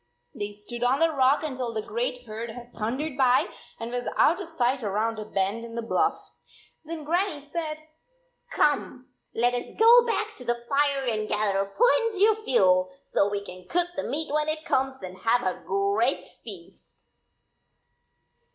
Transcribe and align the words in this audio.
They 0.33 0.51
stood 0.51 0.83
on 0.83 0.97
the 0.97 1.11
rock 1.11 1.43
until 1.43 1.71
the 1.75 1.83
great 1.83 2.25
herd 2.25 2.49
had 2.49 2.73
thundered 2.73 3.15
by 3.15 3.45
and 3.79 3.91
was 3.91 4.05
out 4.17 4.41
of 4.41 4.49
sight 4.49 4.81
around 4.81 5.19
a 5.19 5.25
bend 5.25 5.63
in 5.63 5.75
the 5.75 5.83
bluff. 5.83 6.19
Then 6.83 7.03
Grannie 7.03 7.39
said," 7.39 7.83
Come, 8.49 9.09
let 9.35 9.53
us 9.53 9.75
go 9.77 10.03
back 10.07 10.33
to 10.37 10.43
the 10.43 10.65
fire 10.67 11.05
and 11.05 11.29
gather 11.29 11.65
plenty 11.65 12.25
of 12.25 12.43
fuel, 12.43 12.89
so 13.03 13.29
we 13.29 13.45
can 13.45 13.67
cook 13.69 13.89
the 13.95 14.09
meat 14.09 14.33
when 14.33 14.49
it 14.49 14.65
comes, 14.65 14.97
and 15.03 15.19
have 15.19 15.43
a 15.43 15.61
great 15.63 16.27
feast." 16.43 17.05